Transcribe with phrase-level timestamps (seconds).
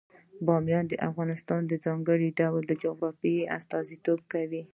[0.45, 4.63] بامیان د افغانستان د ځانګړي ډول جغرافیه استازیتوب کوي.